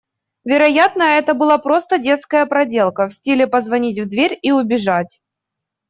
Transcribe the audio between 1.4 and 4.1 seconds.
просто детская проделка, в стиле позвонить в